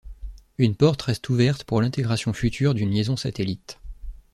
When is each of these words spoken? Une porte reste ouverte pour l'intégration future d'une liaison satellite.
Une 0.57 0.73
porte 0.73 1.03
reste 1.03 1.29
ouverte 1.29 1.63
pour 1.63 1.79
l'intégration 1.79 2.33
future 2.33 2.73
d'une 2.73 2.89
liaison 2.89 3.15
satellite. 3.17 3.77